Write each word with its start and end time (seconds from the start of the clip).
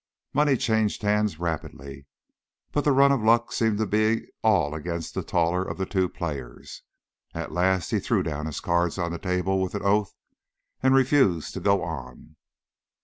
Money 0.33 0.57
changed 0.57 1.03
hands 1.03 1.37
rapidly; 1.39 2.07
but 2.71 2.83
the 2.83 2.91
run 2.91 3.11
of 3.11 3.21
luck 3.21 3.51
seemed 3.51 3.77
to 3.77 3.85
be 3.85 4.23
all 4.41 4.73
against 4.73 5.13
the 5.13 5.21
taller 5.21 5.63
of 5.63 5.77
the 5.77 5.85
two 5.85 6.09
players. 6.09 6.81
At 7.35 7.51
last 7.51 7.91
he 7.91 7.99
threw 7.99 8.23
down 8.23 8.47
his 8.47 8.59
cards 8.61 8.97
on 8.97 9.11
the 9.11 9.19
table 9.19 9.61
with 9.61 9.75
an 9.75 9.83
oath, 9.83 10.15
and 10.81 10.95
refused 10.95 11.53
to 11.53 11.59
go 11.59 11.83
on. 11.83 12.35